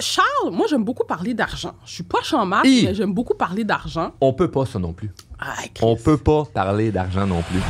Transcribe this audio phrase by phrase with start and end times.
[0.00, 1.74] Charles, moi, j'aime beaucoup parler d'argent.
[1.84, 2.18] Je suis pas
[2.64, 2.86] Hi.
[2.86, 4.12] mais j'aime beaucoup parler d'argent.
[4.20, 5.10] On peut pas ça non plus.
[5.38, 5.54] Ah.
[5.82, 7.60] On peut pas parler d'argent non plus.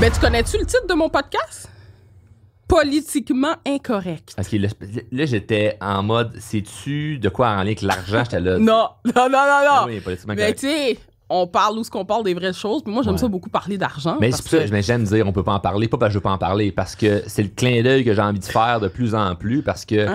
[0.00, 1.68] Ben, tu connais-tu le titre de mon podcast?
[2.68, 4.34] Politiquement incorrect.
[4.36, 4.68] Parce que là,
[5.10, 8.22] là, j'étais en mode, sais-tu de quoi en lien avec l'argent?
[8.24, 8.58] J'étais là.
[8.60, 9.70] Non, non, non, non, non.
[9.70, 10.98] Ah oui, politiquement mais tu sais,
[11.30, 12.82] on parle où ce qu'on parle des vraies choses.
[12.82, 13.18] Puis moi, j'aime Ouais.
[13.18, 14.16] ça beaucoup parler d'argent.
[14.20, 16.12] Mais c'est pour ça, que- j'aime dire on peut pas en parler, pas parce que
[16.14, 18.44] je veux pas en parler, parce que c'est le clin d'œil que j'ai envie de
[18.44, 20.06] faire de plus en plus, parce que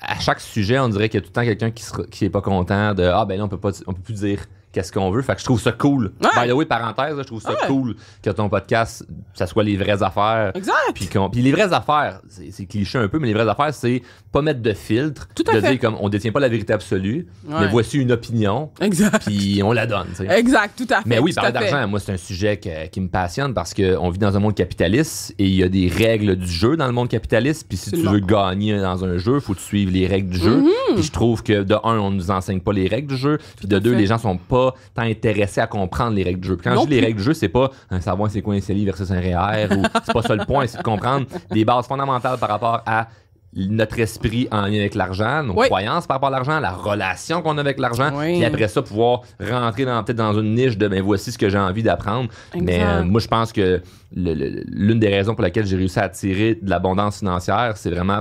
[0.00, 1.70] à chaque sujet, on dirait qu'il y a tout le temps quelqu'un
[2.10, 4.40] qui, est pas content de ah ben là on peut pas on peut plus dire
[4.78, 5.22] qu'est-ce qu'on veut.
[5.22, 6.12] Fait que je trouve ça cool.
[6.22, 6.28] Ouais.
[6.44, 7.56] By the way, parenthèse, je trouve ça Ouais.
[7.66, 10.52] cool que ton podcast, ça soit les vraies affaires.
[10.54, 10.74] Exact.
[10.94, 14.60] Puis, les vraies affaires, c'est cliché un peu, mais les vraies affaires, c'est pas mettre
[14.62, 15.70] de filtre, Tout à de fait.
[15.72, 17.54] dire comme on détient pas la vérité absolue, Ouais.
[17.60, 19.24] mais voici une opinion, Exact.
[19.26, 20.06] puis on la donne.
[20.30, 21.08] Exact, tout à fait.
[21.08, 24.18] Mais oui, parler d'argent, moi, c'est un sujet que- qui me passionne parce qu'on vit
[24.18, 27.08] dans un monde capitaliste et il y a des règles du jeu dans le monde
[27.08, 27.66] capitaliste.
[27.68, 30.38] Puis si tu veux gagner dans un jeu, faut que tu suives les règles du
[30.38, 30.62] jeu.
[30.98, 33.38] Puis je trouve que de un, on nous enseigne pas les règles du jeu.
[33.56, 33.98] Puis de deux, fait.
[33.98, 36.56] les gens sont pas tant intéressés à comprendre les règles du jeu.
[36.56, 38.54] Puis quand Non je dis les règles du jeu, c'est pas un savoir c'est quoi
[38.54, 41.64] un CELI versus un REER ou c'est pas ça le point, c'est de comprendre des
[41.64, 43.08] bases fondamentales par rapport à
[43.56, 45.66] notre esprit en lien avec l'argent, nos Oui.
[45.68, 48.34] croyances par rapport à l'argent, la relation qu'on a avec l'argent, Oui.
[48.36, 51.48] puis après ça pouvoir rentrer dans peut-être dans une niche de ben voici ce que
[51.48, 52.28] j'ai envie d'apprendre.
[52.54, 53.80] Mais euh, moi je pense que
[54.14, 58.20] l'une des raisons pour laquelle j'ai réussi à attirer de l'abondance financière, c'est vraiment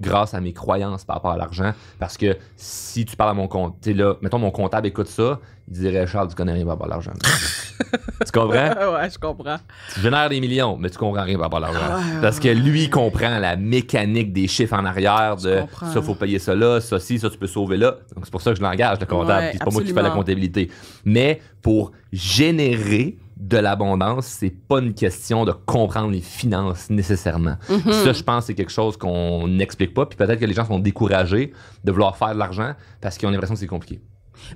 [0.00, 3.48] grâce à mes croyances par rapport à l'argent parce que si tu parles à mon
[3.48, 5.40] compte, tu sais là, mettons mon comptable écoute ça,
[5.70, 7.12] il dirait Charles, tu connais rien par rapport à l'argent.
[8.24, 8.94] tu comprends?
[8.94, 9.56] Ouais, je comprends.
[9.94, 11.96] tu génères des millions, mais tu comprends rien par rapport à l'argent.
[11.96, 16.14] Ouais, Parce que lui, il comprend la mécanique des chiffres en arrière de ça, faut
[16.14, 17.96] payer ça là, ça, si, ça, tu peux sauver là.
[18.14, 19.46] Donc, c'est pour ça que je l'engage, le comptable.
[19.46, 20.70] Ouais, c'est pas moi qui fais la comptabilité.
[21.04, 27.56] Mais pour générer de l'abondance, c'est pas une question de comprendre les finances nécessairement.
[27.68, 27.82] Mhm.
[27.82, 30.06] Puis Ça, je pense, c'est quelque chose qu'on n'explique pas.
[30.06, 31.52] Puis peut-être que les gens sont découragés
[31.84, 34.00] de vouloir faire de l'argent parce qu'ils ont l'impression que c'est compliqué.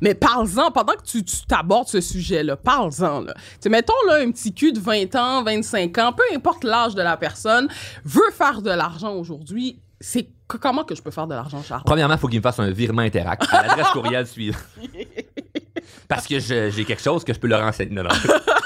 [0.00, 3.24] Mais parle-en, pendant que tu t'abordes ce sujet-là, parle-en.
[3.60, 7.02] Tu mettons là, un petit cul de 20 ans, 25 ans, peu importe l'âge de
[7.02, 7.68] la personne,
[8.04, 9.80] veut faire de l'argent aujourd'hui.
[10.00, 11.82] C'est comment que je peux faire de l'argent, Charles?
[11.84, 14.62] Premièrement, il faut qu'il me fasse un virement Interact à l'adresse courriel suivante.
[16.08, 17.94] Parce que j'ai quelque chose que je peux leur enseigner.
[17.94, 18.10] Non, non.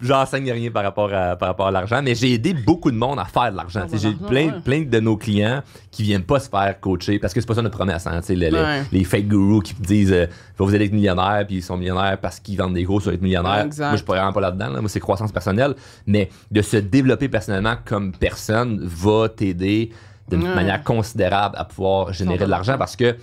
[0.00, 3.18] J'enseigne rien par rapport à, par rapport à l'argent, mais j'ai aidé beaucoup de monde
[3.18, 3.86] à faire de l'argent.
[3.88, 4.60] Sais, J'ai plein, ouais.
[4.64, 7.62] plein de nos clients qui viennent pas se faire coacher parce que c'est pas ça
[7.62, 8.06] notre promesse.
[8.06, 8.82] Hein, tu sais, le- le- Ouais.
[8.90, 10.26] les fake gurus qui disent euh,
[10.58, 13.22] vous allez être millionnaire puis ils sont millionnaires parce qu'ils vendent des gros sur être
[13.22, 13.66] millionnaire.
[13.66, 13.84] Exact.
[13.86, 14.68] Moi, je suis pas vraiment pas là-dedans.
[14.70, 14.80] là.
[14.80, 15.74] Moi, c'est croissance personnelle.
[16.06, 19.90] Mais de se développer personnellement comme personne va t'aider
[20.28, 20.54] d'une Ouais.
[20.54, 22.78] manière considérable à pouvoir générer de l'argent 100%.
[22.78, 23.16] parce que,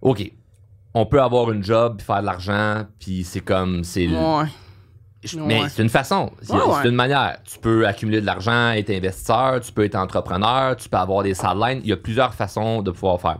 [0.00, 0.30] OK,
[0.94, 4.06] on peut avoir une job, faire de l'argent, puis c'est comme, c'est...
[4.08, 4.44] Ouais.
[5.24, 5.44] Je- Ouais.
[5.46, 7.36] Mais c'est une façon, c'est Ouais, une manière.
[7.44, 11.34] Tu peux accumuler de l'argent, être investisseur, tu peux être entrepreneur, tu peux avoir des
[11.34, 11.80] sidelines.
[11.82, 13.38] Il y a plusieurs façons de pouvoir faire.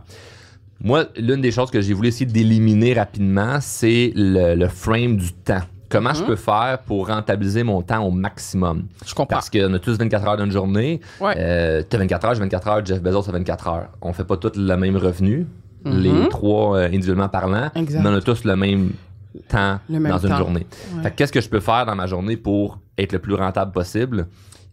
[0.81, 5.31] Moi, l'une des choses que j'ai voulu essayer d'éliminer rapidement, c'est le, le frame du
[5.33, 5.61] temps.
[5.89, 6.15] Comment Mhm.
[6.17, 8.87] je peux faire pour rentabiliser mon temps au maximum?
[9.05, 9.35] Je comprends.
[9.37, 10.99] Parce qu'on a tous 24 heures d'une journée.
[11.21, 11.33] Ouais.
[11.37, 13.87] Euh, t'as 24 heures, j'ai 24 heures, Jeff Bezos a 24 heures.
[14.01, 15.47] On fait pas tous le même revenu,
[15.85, 15.97] Mhm.
[15.99, 18.01] les trois euh, individuellement parlant, Exact.
[18.03, 18.91] mais on a tous le même
[19.47, 20.67] temps dans une journée.
[20.95, 21.03] Ouais.
[21.03, 23.71] Fait que qu'est-ce que je peux faire dans ma journée pour être le plus rentable
[23.71, 24.27] possible?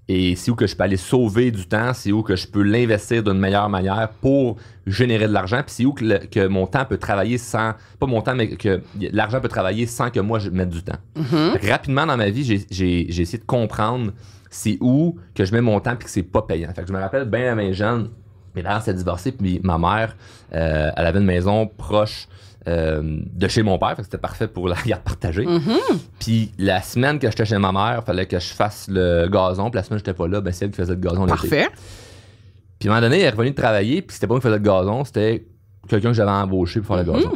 [0.09, 2.62] Et c'est où que je peux aller sauver du temps, c'est où que je peux
[2.62, 6.67] l'investir d'une meilleure manière pour générer de l'argent, puis c'est où que, le- que mon
[6.67, 10.41] temps peut travailler sans, pas mon temps, mais que l'argent peut travailler sans que moi
[10.41, 10.99] je mette du temps.
[11.17, 11.59] Mhm.
[11.61, 14.12] Que rapidement dans ma vie, j'ai- j'ai j'ai essayé de comprendre
[14.51, 16.71] c'est où que je mets mon temps puis que c'est pas payant.
[16.75, 18.11] Fait que je me rappelle bien à mes jeunes,
[18.56, 20.17] mes parents s'étaient divorcés puis ma mère,
[20.53, 22.27] euh, elle avait une maison proche
[22.69, 23.03] euh,
[23.33, 25.45] de chez mon père, c'était parfait pour la garde partagée.
[25.47, 25.78] Mhm.
[26.21, 29.77] Puis la semaine que j'étais chez ma mère, fallait que je fasse le gazon, puis
[29.78, 31.27] la semaine que j'étais pas là, ben c'est elle qui faisait le gazon.
[31.27, 31.69] Parfait.
[32.78, 34.47] Puis à un moment donné, elle est revenue de travailler, puis c'était pas moi qui
[34.47, 35.47] faisais le gazon, c'était
[35.89, 37.17] quelqu'un que j'avais embauché pour faire le Mhm.
[37.19, 37.33] gazon.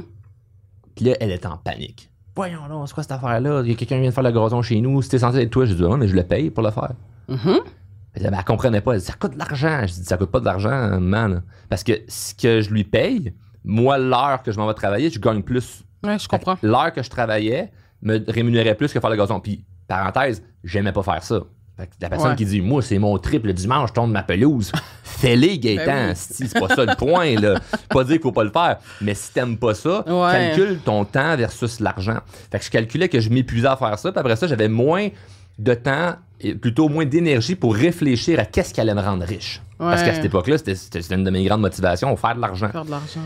[0.94, 2.10] Puis là, elle était en panique.
[2.34, 3.62] Voyons là, c'est quoi cette affaire-là?
[3.65, 5.50] Il y a quelqu'un qui vient de faire le gazon chez nous, c'était censé être
[5.50, 5.65] toi.
[5.65, 6.92] Je dis, ouais, mais je le paye pour le faire.
[7.28, 7.39] Mhm.
[8.15, 8.92] Elle, dit, Ben, elle comprenait pas.
[8.92, 9.80] Elle dit, ça coûte de l'argent.
[9.83, 11.42] Je dis, ça coûte pas de l'argent, man.
[11.68, 13.34] Parce que ce que je lui paye,
[13.66, 15.84] moi, l'heure que je m'en vais travailler, je gagne plus.
[16.03, 16.57] Ouais, je comprends.
[16.63, 17.71] L'heure que je travaillais
[18.01, 19.41] me rémunérait plus que faire le gazon.
[19.41, 21.41] Puis, parenthèse, j'aimais pas faire ça.
[21.77, 22.36] Fait que la personne Ouais.
[22.36, 24.72] qui dit, moi, c'est mon trip le dimanche, je tourne ma pelouse.
[25.03, 25.84] Fais-les, Gaëtan.
[25.84, 26.15] Ben.
[26.15, 27.59] Si, c'est pas ça le point, là.
[27.91, 28.78] Pas dire qu'il faut pas le faire.
[29.03, 30.33] Mais si t'aimes pas ça, Ouais.
[30.33, 32.19] calcule ton temps versus l'argent.
[32.51, 34.10] Fait que je calculais que je m'épuisais à faire ça.
[34.10, 35.09] Puis après ça, j'avais moins
[35.59, 39.60] de temps et plutôt moins d'énergie pour réfléchir à qu'est-ce qui allait me rendre riche.
[39.78, 42.69] Parce qu'à cette époque-là, c'était une de mes grandes motivations, faire de l'argent.
[42.71, 43.21] Faire de l'argent.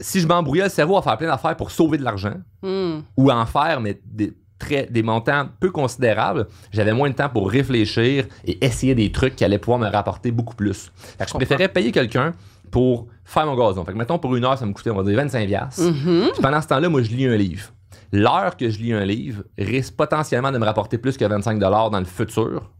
[0.00, 3.00] Si je m'embrouillais le cerveau à faire plein d'affaires pour sauver de l'argent, Hmm.
[3.16, 7.50] ou en faire, mais des, très, des montants peu considérables, j'avais moins de temps pour
[7.50, 10.90] réfléchir et essayer des trucs qui allaient pouvoir me rapporter beaucoup plus.
[11.18, 12.32] Fait que je préférais payer quelqu'un
[12.70, 13.84] pour faire mon gazon.
[13.84, 15.46] Fait que mettons, pour une heure, ça me coûtait, on va dire, 25$.
[15.46, 15.82] piastres.
[15.82, 16.30] Mhm.
[16.32, 17.68] Puis pendant ce temps-là, moi, je lis un livre.
[18.12, 21.98] L'heure que je lis un livre risque potentiellement de me rapporter plus que 25$ dans
[21.98, 22.70] le futur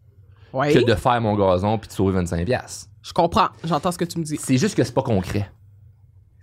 [0.52, 0.72] Oui.
[0.72, 2.44] que de faire mon gazon puis de sauver 25$.
[2.44, 2.88] piastres.
[3.02, 3.48] Je comprends.
[3.64, 4.36] J'entends ce que tu me dis.
[4.40, 5.50] C'est juste que c'est pas concret.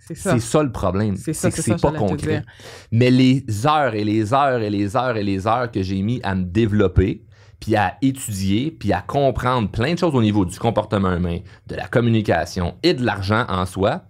[0.06, 0.38] C'est ça.
[0.38, 1.16] Ça le problème.
[1.16, 2.42] C'est que c'est pas concret.
[2.92, 6.20] Mais les heures et les heures et les heures et les heures que j'ai mis
[6.22, 7.24] à me développer,
[7.60, 11.74] puis à étudier, puis à comprendre plein de choses au niveau du comportement humain, de
[11.74, 14.02] la communication et de l'argent en soi,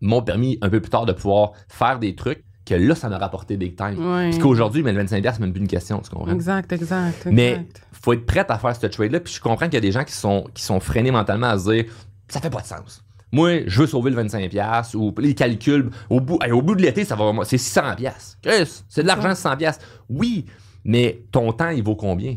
[0.00, 3.18] m'ont permis un peu plus tard de pouvoir faire des trucs que là, ça m'a
[3.18, 3.96] rapporté big time.
[3.98, 4.30] Ouais.
[4.30, 6.32] Puis qu'aujourd'hui, mais le 25$, c'est même plus une question, tu comprends?
[6.32, 7.32] Exact, exact, exact.
[7.32, 9.20] Mais faut être prête à faire ce trade-là.
[9.20, 11.58] Puis je comprends qu'il y a des gens qui sont, qui sont freinés mentalement à
[11.58, 11.84] se dire
[12.28, 13.02] ça fait pas de sens.
[13.32, 15.90] Moi, je veux sauver le 25$ ou les calculs.
[16.08, 18.36] Au bout, hey, au bout de l'été, ça va c'est 600$.
[18.42, 19.78] Chris, c'est de l'argent, 600$.
[20.08, 20.46] Oui,
[20.84, 22.36] mais ton temps, il vaut combien?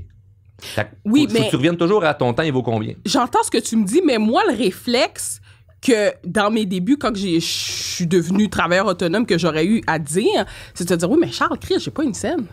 [0.59, 2.93] Fait Oui, faut- faut mais- que tu reviennes toujours à ton temps, il vaut combien?
[3.05, 5.39] J'entends ce que tu me dis, mais moi, le réflexe
[5.81, 9.97] que dans mes débuts, quand j'ai- je suis devenu travailleur autonome, que j'aurais eu à
[9.97, 10.45] dire,
[10.75, 12.45] c'est de te dire, oui, mais Charles, Chris, j'ai pas une scène.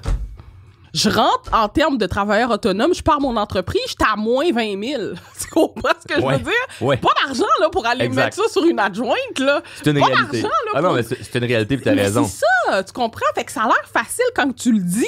[0.98, 4.82] Je rentre en termes de travailleur autonome, je pars mon entreprise, j'étais à moins 20
[4.82, 5.02] 000.
[5.40, 6.52] Tu comprends ce que je veux dire?
[6.80, 6.96] Ouais.
[6.96, 8.24] Pas d'argent, là, pour aller Exact.
[8.24, 9.62] mettre ça sur une adjointe, là.
[9.82, 10.42] C'est une pas réalité.
[10.42, 12.24] d'argent, là, ah non, mais c'est une réalité, puis t'as Mais raison.
[12.24, 13.26] C'est ça, tu comprends?
[13.34, 15.06] Fait que ça a l'air facile quand tu le dis,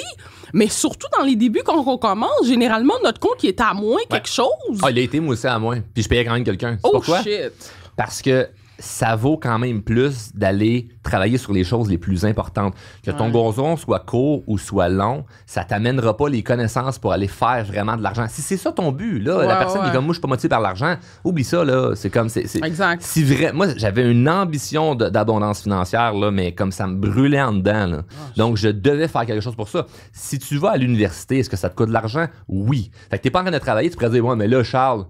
[0.53, 3.99] mais surtout dans les débuts, quand on commence, généralement, notre compte, il est à moins
[4.09, 4.47] quelque chose.
[4.81, 5.75] Ah, il a été moi aussi à moi.
[5.93, 6.77] Puis je payais quand même quelqu'un.
[6.83, 7.21] Oh pourquoi?
[7.21, 7.51] shit.
[7.97, 8.47] Parce que
[8.81, 12.73] ça vaut quand même plus d'aller travailler sur les choses les plus importantes.
[13.03, 13.75] Que ton Ouais.
[13.77, 18.01] soit court ou soit long, ça t'amènera pas les connaissances pour aller faire vraiment de
[18.01, 18.25] l'argent.
[18.27, 19.95] Si c'est ça ton but, là, Ouais, la personne qui est ouais.
[19.95, 21.93] comme moi, je suis pas motivé par l'argent, oublie ça, là.
[21.95, 23.01] C'est comme, c'est, c'est- Exact.
[23.01, 27.53] si vrai, moi, j'avais une ambition d'abondance financière, là, mais comme ça me brûlait en
[27.53, 28.01] dedans, là.
[28.35, 29.85] Donc, je devais faire quelque chose pour ça.
[30.11, 32.25] Si tu vas à l'université, est-ce que ça te coûte de l'argent?
[32.47, 32.91] Oui.
[33.09, 35.05] Fait que t'es pas en train de travailler, tu pourrais dire, ouais, mais là, Charles,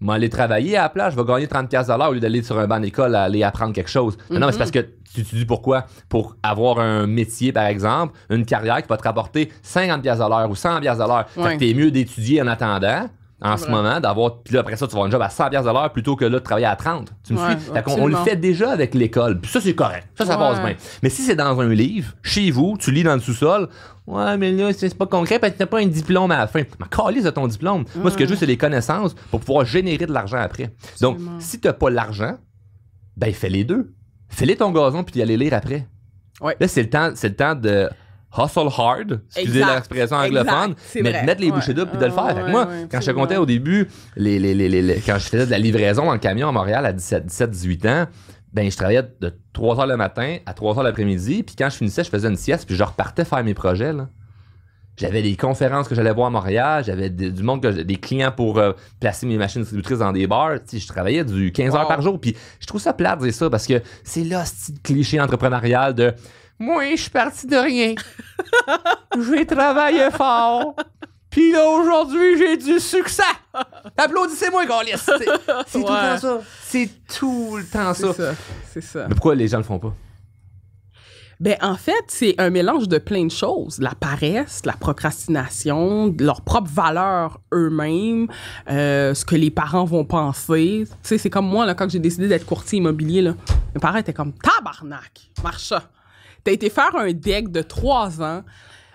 [0.00, 2.20] moi, aller travailler à la place, je vais gagner 30$ piastres de l'heure au lieu
[2.20, 4.16] d'aller sur un banc d'école à aller apprendre quelque chose.
[4.30, 5.86] Non, mais c'est parce que tu tu dis pourquoi?
[6.08, 10.30] Pour avoir un métier, par exemple, une carrière qui va te rapporter 50$ piastres de
[10.30, 11.28] l'heure ou 100$ piastres de l'heure.
[11.28, 13.08] Fait que t'es mieux d'étudier en attendant.
[13.40, 14.42] En ce moment, d'avoir.
[14.42, 16.16] Puis là, après ça, tu vas avoir un job à 100$ piastres de l'heure plutôt
[16.16, 17.12] que là de travailler à 30.
[17.24, 17.72] Tu me Ouais, suis?
[17.72, 19.40] Fait on le fait déjà avec l'école.
[19.40, 20.08] Puis ça, c'est correct.
[20.16, 20.38] Ça, ça Ouais.
[20.38, 20.74] passe bien.
[21.04, 23.68] Mais si c'est dans un livre, chez vous, tu lis dans le sous-sol,
[24.08, 26.62] ouais, mais là, c'est pas concret parce que t'as pas un diplôme à la fin.
[26.80, 27.84] Mais calisse de ton diplôme.
[27.94, 30.74] Moi, ce que je veux, c'est les connaissances pour pouvoir générer de l'argent après.
[31.00, 32.36] Donc, si t'as pas l'argent,
[33.16, 33.94] ben, fais les deux.
[34.30, 35.86] Fais-les ton gazon puis y aller lire après.
[36.40, 36.56] Ouais.
[36.58, 37.88] Là, c'est le temps, c'est le temps de
[38.36, 42.34] hustle hard, excusez l'expression anglophone, mais de mettre les bouchées doubles puis de le faire.
[42.36, 45.46] Fait que moi, quand je comptais au début, les, les, les, les- quand je faisais
[45.46, 48.06] de la livraison dans le camion à Montréal à 17, 17 18 ans,
[48.52, 51.76] ben je travaillais de 3 h le matin à 3 h l'après-midi, puis quand je
[51.76, 53.92] finissais, je faisais une sieste, puis je repartais faire mes projets.
[53.92, 54.08] Là.
[54.96, 58.32] J'avais des conférences que j'allais voir à Montréal, j'avais des- du monde, que, des clients
[58.32, 60.56] pour euh, placer mes machines distributrices dans des bars.
[60.72, 62.20] Je travaillais du 15 heures par jour.
[62.20, 65.94] Puis je trouve ça plate de dire ça parce que c'est là ce cliché entrepreneurial
[65.94, 66.14] de
[66.58, 67.94] Moi, je suis parti de rien.
[69.30, 70.74] j'ai travaillé fort.
[71.30, 73.22] Puis là, aujourd'hui, j'ai du succès.
[73.96, 74.92] Applaudissez-moi, Gaulis.
[74.96, 75.28] C'est
[75.66, 76.40] c'est tout le temps ça.
[76.64, 78.12] C'est tout le temps ça.
[78.12, 78.34] C'est ça.
[78.72, 79.06] C'est ça.
[79.08, 79.94] Mais pourquoi les gens le font pas?
[81.40, 83.78] Ben, en fait, c'est un mélange de plein de choses.
[83.78, 88.26] La paresse, la procrastination, leur propre valeur eux-mêmes,
[88.68, 90.84] euh, ce que les parents vont penser.
[90.86, 93.34] Tu sais, c'est comme moi, là, quand j'ai décidé d'être courtier immobilier, là,
[93.72, 95.84] mes parents étaient comme tabarnak, marche ça.
[96.48, 98.42] T'as été faire un deck de trois ans.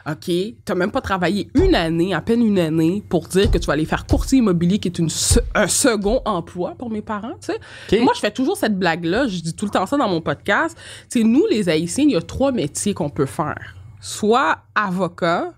[0.10, 0.32] OK,
[0.66, 3.74] t'as même pas travaillé une année, à peine une année, pour dire que tu vas
[3.74, 7.54] aller faire courtier immobilier, qui est une se- un second emploi pour mes parents, tu
[7.54, 7.60] sais?
[8.02, 10.76] Moi, je fais toujours cette blague-là, je dis tout le temps ça dans mon podcast.
[11.12, 13.76] Tu sais, nous, les Haïtiens, il y a trois métiers qu'on peut faire.
[14.02, 15.54] Soit avocat,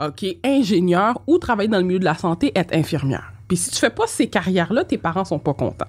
[0.00, 3.34] OK, ingénieur ou travailler dans le milieu de la santé, être infirmière.
[3.48, 5.86] Puis si tu fais pas ces carrières-là, tes parents sont pas contents.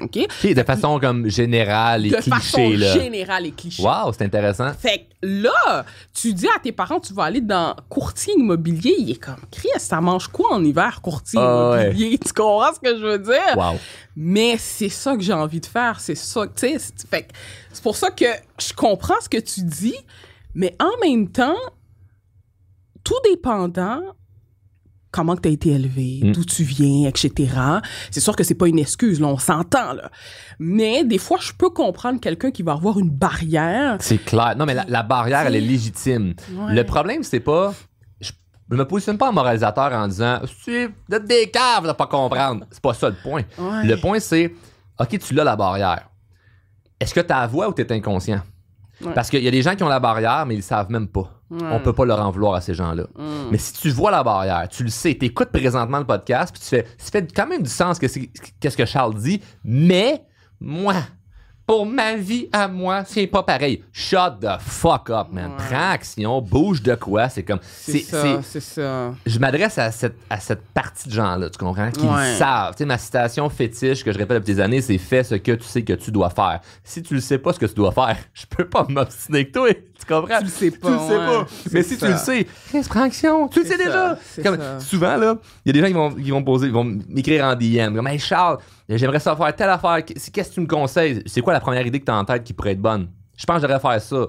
[0.00, 0.18] OK?
[0.44, 2.92] Ok, de façon comme générale et De cliché, façon là.
[2.94, 3.80] générale et cliché.
[3.82, 4.72] Wow, c'est intéressant.
[4.74, 9.10] Fait que là, tu dis à tes parents, tu vas aller dans courtier immobilier, il
[9.12, 11.82] est comme, Chris, ça mange quoi en hiver, courtier Ah ouais.
[11.84, 12.18] immobilier?
[12.26, 13.56] Tu comprends ce que je veux dire?
[13.56, 13.78] Wow.
[14.16, 16.76] Mais c'est ça que j'ai envie de faire, c'est ça, tu sais.
[17.08, 17.28] Fait
[17.72, 18.24] c'est pour ça que
[18.58, 19.96] je comprends ce que tu dis,
[20.56, 21.56] mais en même temps,
[23.04, 24.00] tout dépendant
[25.14, 26.32] comment tu as été élevé, Mm.
[26.32, 27.52] d'où tu viens, etc.
[28.10, 30.10] C'est sûr que c'est pas une excuse, là, on s'entend, là.
[30.58, 33.96] Mais des fois, je peux comprendre quelqu'un qui va avoir une barrière.
[34.00, 34.54] C'est clair.
[34.56, 36.34] Non, mais la, la barrière, elle est légitime.
[36.52, 36.74] Ouais.
[36.74, 37.72] Le problème, c'est pas.
[38.20, 40.72] Je me positionne pas en moralisateur en disant vous
[41.14, 42.64] êtes des caves de pas comprendre.
[42.70, 43.42] C'est pas ça le point.
[43.58, 43.84] Ouais.
[43.84, 44.52] Le point, c'est
[44.98, 46.08] OK, tu l'as la barrière.
[46.98, 48.40] est-ce que tu as la voix ou tu es inconscient?
[49.04, 49.12] Ouais.
[49.12, 51.08] Parce qu'il y a des gens qui ont la barrière, mais ils le savent même
[51.08, 51.30] pas.
[51.62, 53.04] On peut pas leur en vouloir à ces gens-là.
[53.16, 53.22] Mm.
[53.50, 56.60] Mais si tu vois la barrière, tu le sais, tu écoutes présentement le podcast, puis
[56.62, 58.06] tu fais, ça fait quand même du sens que
[58.60, 60.22] qu'est-ce que Charles dit, mais
[60.60, 60.94] moi,
[61.66, 63.82] pour ma vie à moi, c'est pas pareil.
[63.90, 65.50] Shut the fuck up, man.
[65.52, 65.56] Ouais.
[65.70, 67.30] Prends action, bouge de quoi.
[67.30, 67.60] C'est comme.
[67.62, 69.14] C'est ça, c'est- ça.
[69.24, 71.90] je m'adresse à cette, à cette partie de gens-là, tu comprends?
[71.90, 72.34] Qui Ouais.
[72.36, 72.72] savent.
[72.74, 75.52] Tu sais, ma citation fétiche que je répète depuis des années, c'est fais ce que
[75.52, 76.60] tu sais que tu dois faire.
[76.82, 79.52] Si tu le sais pas ce que tu dois faire, je peux pas m'obstiner avec
[79.52, 79.70] toi.
[79.98, 80.38] Tu comprends?
[80.38, 81.26] Tu le sais pas, Tu le sais ouais.
[81.26, 81.46] pas.
[81.72, 82.46] Mais si tu le sais,
[82.96, 83.48] action.
[83.48, 84.18] Tu le sais ça, déjà.
[84.42, 86.84] Comme, souvent, là, il y a des gens qui vont, qui vont poser, ils vont
[87.08, 87.94] m'écrire en DM.
[87.94, 88.58] Comme, hey Charles,
[88.88, 90.04] j'aimerais ça faire telle affaire.
[90.04, 91.22] Qu'est-ce que tu me conseilles?
[91.26, 93.08] C'est quoi la première idée que tu as en tête qui pourrait être bonne?
[93.36, 94.26] Je pense que je devrais faire ça.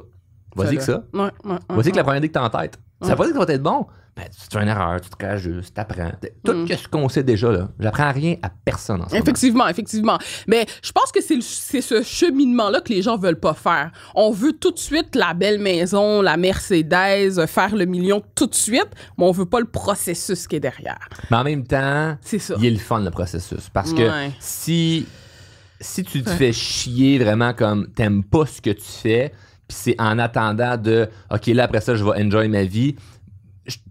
[0.55, 1.03] Vas-y que ça.
[1.13, 2.79] Ouais, ouais, ouais, Vas-y que la première idée que t'as en tête.
[3.01, 3.86] Ça veut pas dire que ça va être bon.
[4.17, 6.12] Ben, tu fais une erreur, tu te réajustes, t'apprends.
[6.45, 6.67] Tout Mm.
[6.69, 7.67] ce qu'on sait déjà, là.
[7.81, 9.22] J'apprends rien à personne en ce moment.
[9.24, 10.17] Effectivement, effectivement.
[10.48, 11.41] Mais je pense que c'est
[11.81, 13.91] ce cheminement-là que les gens veulent pas faire.
[14.15, 18.55] On veut tout de suite la belle maison, la Mercedes, faire le million tout de
[18.55, 21.10] suite, mais on veut pas le processus qui est derrière.
[21.29, 22.55] Mais en même temps, C'est ça.
[22.57, 23.69] il est le fun, le processus.
[23.74, 24.31] Parce que Ouais.
[24.39, 25.05] si,
[25.81, 29.34] si tu te fais chier vraiment comme t'aimes pas ce que tu fais,
[29.67, 32.95] puis c'est en attendant de OK, là après ça, je vais enjoy ma vie.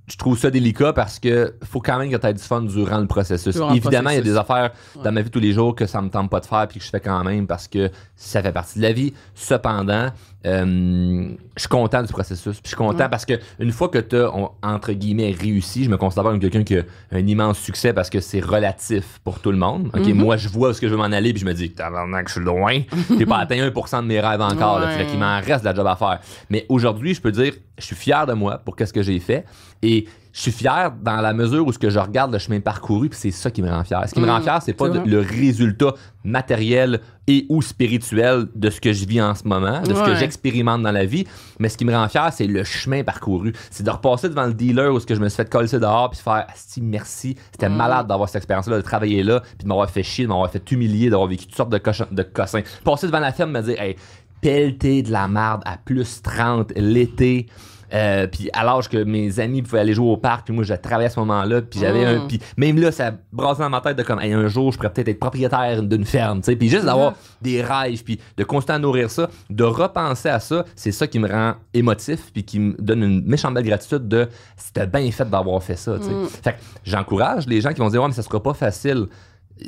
[0.06, 2.98] Je, trouve ça délicat parce que faut quand même que tu aies du fun durant
[2.98, 3.54] le processus.
[3.54, 5.02] Durant Évidemment, il y a des affaires Ouais.
[5.04, 6.84] dans ma vie tous les jours que ça me tente pas de faire puis que
[6.84, 9.12] je fais quand même parce que ça fait partie de la vie.
[9.34, 10.08] Cependant,
[10.46, 12.54] euh, je suis content du processus.
[12.54, 13.08] Puis je suis content Ouais.
[13.08, 14.30] parce que une fois que tu as,
[14.62, 16.82] entre guillemets, réussi, je me considère comme quelqu'un qui a
[17.12, 19.88] un immense succès parce que c'est relatif pour tout le monde.
[19.94, 20.14] OK, Mhm.
[20.14, 22.34] Moi, je vois est-ce que je veux m'en aller puis je me dis, tabarnak, je
[22.34, 22.80] suis loin.
[23.18, 24.80] J'ai pas atteint 1% de mes rêves encore.
[24.80, 25.06] Ouais.
[25.06, 26.20] qu'il m'en reste de la job à faire.
[26.50, 29.44] Mais aujourd'hui, je peux dire, je suis fier de moi pour qu'est-ce que j'ai fait
[29.82, 29.93] et
[30.36, 33.16] je suis fier dans la mesure où ce que je regarde le chemin parcouru puis
[33.18, 34.02] c'est ça qui me rend fier.
[34.08, 38.46] Ce qui me Mm, rend fier, c'est pas de- le résultat matériel et ou spirituel
[38.54, 41.24] de ce que je vis en ce moment, de ce que j'expérimente dans la vie,
[41.60, 43.52] mais ce qui me rend fier, c'est le chemin parcouru.
[43.70, 46.10] C'est de repasser devant le dealer où ce que je me suis fait coller dehors
[46.10, 47.76] puis faire Asti, merci, c'était Mm.
[47.76, 50.68] malade d'avoir cette expérience-là, de travailler là, puis de m'avoir fait chier, de m'avoir fait
[50.72, 52.62] humilier, d'avoir vécu toutes sortes de, cochons- de cossins.
[52.82, 53.94] Passer devant la ferme, me dire Hey,
[54.40, 57.46] pelleter de la merde à plus 30 l'été.
[57.94, 60.74] Euh, puis à l'âge que mes amis pouvaient aller jouer au parc, puis moi je
[60.74, 62.22] travaillais à ce moment-là, puis j'avais Mm.
[62.22, 64.78] un, puis même là ça brassait dans ma tête de comme Hey, un jour je
[64.78, 68.44] pourrais peut-être être propriétaire d'une ferme, tu sais, puis juste d'avoir des rêves, puis de
[68.68, 72.58] à nourrir ça, de repenser à ça, c'est ça qui me rend émotif, puis qui
[72.58, 76.10] me donne une méchante belle gratitude de c'était bien fait d'avoir fait ça, tu sais.
[76.10, 76.26] Mm.
[76.26, 79.06] Fait que j'encourage les gens qui vont dire ouais mais ça sera pas facile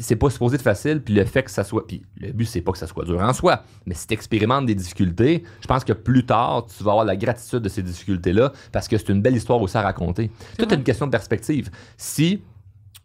[0.01, 1.87] c'est pas supposé être facile, puis le fait que ça soit.
[1.87, 4.67] Puis le but, c'est pas que ça soit dur en soi, mais si tu expérimentes
[4.67, 8.53] des difficultés, je pense que plus tard, tu vas avoir la gratitude de ces difficultés-là,
[8.73, 10.31] parce que c'est une belle histoire aussi à raconter.
[10.59, 11.71] Tout est une question de perspective.
[11.97, 12.43] Si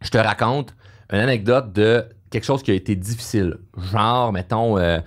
[0.01, 0.73] je te raconte
[1.11, 3.57] une anecdote de quelque chose qui a été difficile,
[3.91, 4.77] genre, mettons.
[4.77, 4.99] euh,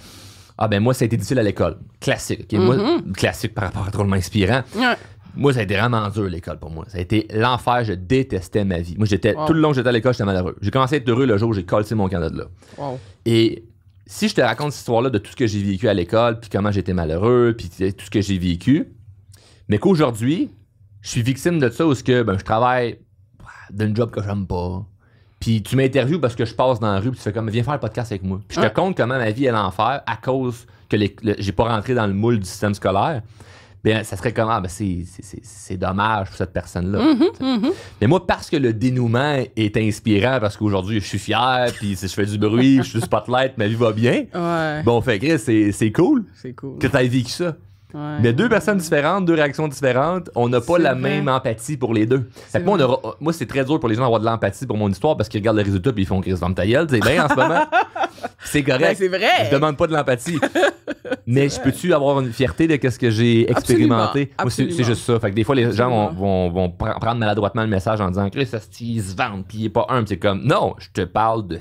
[0.57, 1.79] ah ben moi ça a été difficile à l'école.
[2.01, 2.47] Classique.
[2.53, 2.61] ok?
[2.61, 2.77] Moi,
[3.17, 4.63] classique par rapport à drôlement inspirant.
[4.77, 4.95] Ouais.
[5.37, 6.85] Moi, ça a été vraiment dur, l'école, pour moi.
[6.89, 7.85] Ça a été l'enfer.
[7.85, 8.95] Je détestais ma vie.
[8.97, 9.47] Moi, j'étais, Wow.
[9.47, 10.57] tout le long que j'étais à l'école, j'étais malheureux.
[10.61, 12.45] J'ai commencé à être heureux le jour où j'ai collé mon candidat de là.
[12.79, 12.99] Wow.
[13.27, 13.65] Et
[14.07, 16.51] si je te raconte cette histoire-là de tout ce que j'ai vécu à l'école, puis
[16.51, 18.89] comment j'étais malheureux, puis tout ce que j'ai vécu,
[19.69, 20.51] mais qu'aujourd'hui,
[21.03, 22.99] je suis victime de ça où que, ben, je travaille
[23.71, 24.85] d'un job que j'aime pas.
[25.41, 27.63] Puis tu m'interviews parce que je passe dans la rue, puis tu fais comme, viens
[27.63, 28.41] faire le podcast avec moi.
[28.47, 28.73] Puis je te Ouais.
[28.73, 32.15] compte comment ma vie est l'enfer à cause que le- j'ai pas rentré dans le
[32.15, 33.23] moule du système scolaire.
[33.85, 34.63] Ben, ça serait comment?
[34.63, 37.01] Ben, c'est, dommage pour cette personne-là.
[37.01, 37.71] Mhm, mhm.
[38.01, 42.09] Mais moi, parce que le dénouement est inspirant, parce qu'aujourd'hui, je suis fier, puis si
[42.09, 44.25] je fais du bruit, je suis spotlight, ma vie va bien.
[44.35, 44.83] Ouais.
[44.85, 46.79] Bon, fait que c'est, c'est cool C'est cool.
[46.79, 47.57] que tu aies vécu ça.
[47.95, 48.19] Ouais.
[48.21, 51.03] Mais deux personnes différentes, deux réactions différentes, on n'a pas la vrai.
[51.03, 52.29] même empathie pour les deux.
[52.35, 52.85] Fait que moi, on vrai.
[52.87, 55.29] aura- moi, c'est très dur pour les gens d'avoir de l'empathie pour mon histoire parce
[55.29, 57.35] qu'ils regardent le résultat puis ils font Chris dans ta gueule, c'est bien en ce
[57.35, 57.61] moment.
[58.45, 58.97] c'est Ben, correct.
[58.99, 59.29] c'est vrai.
[59.49, 60.39] Je demande pas de l'empathie.
[61.27, 64.33] Mais je peux-tu avoir une fierté de ce que j'ai expérimenté?
[64.37, 64.67] Absolument.
[64.69, 65.19] Moi, c'est juste ça.
[65.21, 68.61] Fait que des fois, les gens vont, prendre maladroitement le message en disant Chris, ça
[68.61, 70.05] se vante, puis il est pas un.
[70.07, 71.59] C'est comme, non, je te parle de.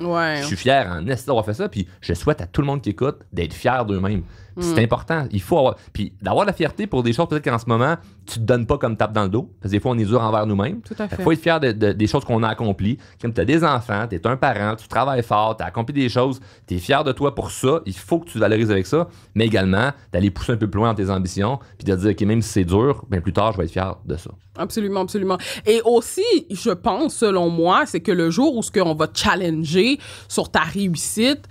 [0.00, 0.38] Ouais.
[0.40, 2.90] Je suis fier en d'avoir fait ça, puis je souhaite à tout le monde qui
[2.90, 4.22] écoute d'être fier d'eux-mêmes.
[4.56, 4.62] Mm.
[4.62, 5.26] C'est important.
[5.30, 5.76] Il faut avoir.
[5.92, 7.96] Puis d'avoir la fierté pour des choses peut-être qu'en ce moment,
[8.26, 9.50] tu te donnes pas comme tape dans le dos.
[9.60, 10.80] Parce que des fois, on est dur envers nous-mêmes.
[11.18, 12.98] Il faut être fier de- de- des choses qu'on a accomplies.
[13.20, 15.94] Comme tu as des enfants, tu es un parent, tu travailles fort, tu as accompli
[15.94, 17.80] des choses, tu es fier de toi pour ça.
[17.86, 19.08] Il faut que tu te valorises avec ça.
[19.34, 22.20] Mais également, d'aller pousser un peu plus loin dans tes ambitions, puis de dire, OK,
[22.22, 24.30] même si c'est dur, ben plus tard, je vais être fier de ça.
[24.58, 25.36] Absolument, absolument.
[25.66, 29.98] Et aussi, je pense, selon moi, c'est que le jour où ce qu'on va challenger
[30.28, 31.46] sur ta réussite,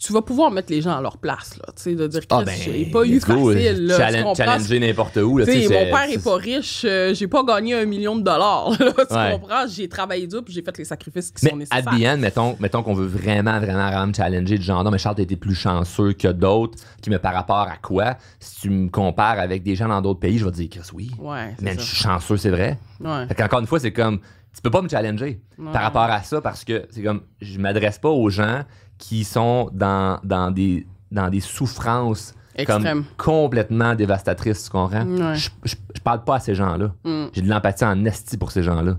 [0.00, 1.72] tu vas pouvoir mettre les gens à leur place, là.
[1.76, 3.94] Tu sais, de dire que Ah ben, j'ai pas eu go, facile, là.
[3.96, 4.34] tu challenge- comprends?
[4.34, 5.38] Challenger n'importe où.
[5.38, 8.70] Là, mon père est pas riche, euh, j'ai pas gagné un million de dollars.
[8.80, 9.38] là, tu Ouais.
[9.40, 9.66] comprends?
[9.68, 12.12] J'ai travaillé dur puis j'ai fait les sacrifices qui Mais sont at nécessaires.
[12.12, 14.98] the end, mettons, mettons qu'on veut vraiment, vraiment, vraiment me challenger du genre, non, mais
[14.98, 18.16] Charles, t'as été plus chanceux que d'autres, qui me par rapport à quoi?
[18.40, 20.80] Si tu me compares avec des gens dans d'autres pays, je vais te dire, Chris,
[20.92, 21.10] oui.
[21.18, 22.78] Ouais, Mais je suis chanceux, c'est vrai.
[23.00, 23.26] Ouais.
[23.28, 24.18] Fait qu'encore une fois, c'est comme,
[24.54, 25.72] tu peux pas me challenger Ouais.
[25.72, 28.62] par rapport à ça parce que c'est comme, je m'adresse pas aux gens
[28.98, 32.82] qui sont dans, dans, des, dans des souffrances Extrême.
[32.82, 35.04] comme complètement dévastatrices, tu comprends?
[35.06, 35.34] Ouais.
[35.34, 36.92] Je, je, je parle pas à ces gens-là.
[37.04, 37.24] Mm.
[37.32, 38.96] J'ai de l'empathie en esti pour ces gens-là.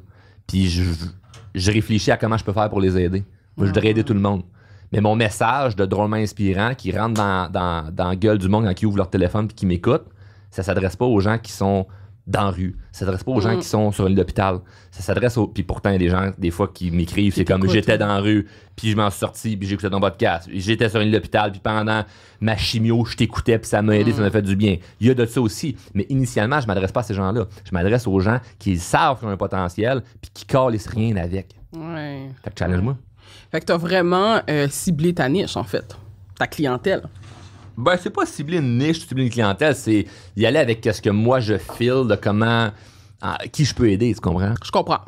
[0.47, 0.83] Puis je,
[1.53, 3.23] je réfléchis à comment je peux faire pour les aider.
[3.57, 4.43] Moi, je voudrais aider tout le monde.
[4.91, 8.65] Mais mon message de drôlement inspirant qui rentre dans, dans, dans la gueule du monde
[8.65, 10.05] quand ils ouvrent leur téléphone et qui m'écoutent,
[10.51, 11.87] ça s'adresse pas aux gens qui sont
[12.27, 12.75] dans la rue.
[12.91, 13.60] Ça s'adresse pas aux gens Mm.
[13.60, 14.60] qui sont sur l'hôpital.
[14.91, 15.48] Ça s'adresse aux.
[15.48, 17.34] Puis pourtant, il y a des gens, des fois, qui m'écrivent.
[17.36, 20.50] C'est comme j'étais dans la rue, puis je m'en suis sorti, puis j'écoutais ton podcast.
[20.51, 22.03] J'étais sur une l'hôpital, puis pendant
[22.41, 24.77] ma chimio, je t'écoutais, puis ça m'a aidé, ça m'a fait du bien.
[25.00, 25.75] Il y a de ça aussi.
[25.94, 27.46] Mais initialement, je m'adresse pas à ces gens-là.
[27.63, 31.55] Je m'adresse aux gens qui savent qu'ils ont un potentiel, puis qui calissent rien avec.
[31.75, 32.29] Ouais.
[32.44, 32.98] Fait que challenge-moi.
[33.51, 35.96] Fait que t'as vraiment euh, ciblé ta niche, en fait.
[36.39, 37.03] Ta clientèle.
[37.77, 40.05] Ben, c'est pas cibler une niche, cibler une clientèle, c'est
[40.36, 42.70] y aller avec ce que moi je feel de comment.
[43.22, 44.53] ah, qui je peux aider, tu comprends?
[44.63, 45.01] Je comprends.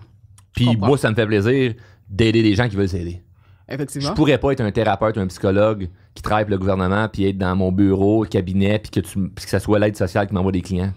[0.54, 1.74] Puis moi, ça me fait plaisir
[2.10, 3.22] d'aider des gens qui veulent s'aider.
[3.70, 4.14] Je Effectivement.
[4.14, 7.56] pourrais pas être un thérapeute un psychologue qui travaille pour le gouvernement puis être dans
[7.56, 10.94] mon bureau, cabinet, puis que, tu, que ça soit l'aide sociale qui m'envoie des clients.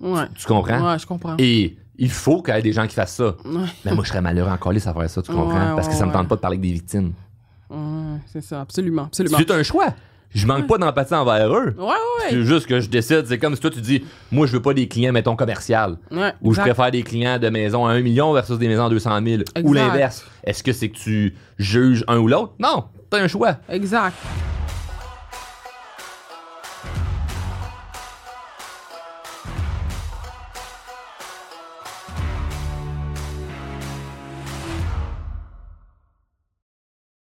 [0.00, 0.24] Ouais.
[0.34, 0.90] Tu comprends?
[0.92, 1.36] Ouais, je comprends.
[1.38, 3.36] Et il faut qu'il y ait des gens qui fassent ça.
[3.84, 5.70] Mais moi, je serais malheureux encore à faire ça, tu comprends?
[5.70, 7.12] Ouais, Parce que ça me tente pas de parler avec des victimes.
[7.68, 7.76] Ouais,
[8.26, 9.36] c'est ça, absolument, absolument.
[9.38, 9.94] C'est un choix.
[10.34, 11.74] Je manque pas d'empathie envers eux.
[11.78, 11.94] Ouais, ouais,
[12.30, 13.24] C'est juste que je décide.
[13.26, 15.96] C'est comme si toi, tu dis, moi, je veux pas des clients, mettons, commercial.
[16.10, 16.32] ouais.
[16.42, 16.74] Ou je exact.
[16.74, 19.26] préfère des clients de maison à 1 million versus des maisons à 200 000.
[19.26, 19.72] Ou Exact.
[19.74, 20.26] l'inverse.
[20.44, 22.52] Est-ce que c'est que tu juges un ou l'autre?
[22.58, 23.56] Non, t'as un choix.
[23.70, 24.12] Exact.